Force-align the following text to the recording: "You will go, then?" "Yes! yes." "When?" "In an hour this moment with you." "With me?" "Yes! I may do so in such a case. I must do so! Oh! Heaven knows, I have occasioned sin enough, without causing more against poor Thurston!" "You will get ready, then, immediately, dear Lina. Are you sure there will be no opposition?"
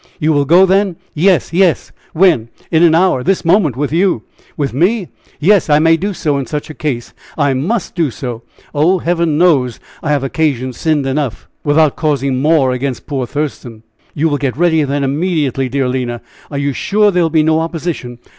"You 0.19 0.33
will 0.33 0.45
go, 0.45 0.65
then?" 0.65 0.95
"Yes! 1.13 1.53
yes." 1.53 1.91
"When?" 2.11 2.49
"In 2.71 2.81
an 2.81 2.95
hour 2.95 3.21
this 3.21 3.45
moment 3.45 3.77
with 3.77 3.93
you." 3.93 4.23
"With 4.57 4.73
me?" 4.73 5.09
"Yes! 5.39 5.69
I 5.69 5.77
may 5.77 5.95
do 5.95 6.11
so 6.11 6.39
in 6.39 6.47
such 6.47 6.71
a 6.71 6.73
case. 6.73 7.13
I 7.37 7.53
must 7.53 7.93
do 7.93 8.09
so! 8.09 8.41
Oh! 8.73 8.97
Heaven 8.97 9.37
knows, 9.37 9.79
I 10.01 10.09
have 10.09 10.23
occasioned 10.23 10.75
sin 10.75 11.05
enough, 11.05 11.47
without 11.63 11.95
causing 11.95 12.41
more 12.41 12.71
against 12.71 13.05
poor 13.05 13.27
Thurston!" 13.27 13.83
"You 14.15 14.27
will 14.27 14.39
get 14.39 14.57
ready, 14.57 14.81
then, 14.83 15.03
immediately, 15.03 15.69
dear 15.69 15.87
Lina. 15.87 16.21
Are 16.49 16.57
you 16.57 16.73
sure 16.73 17.11
there 17.11 17.21
will 17.21 17.29
be 17.29 17.43
no 17.43 17.59
opposition?" 17.59 18.17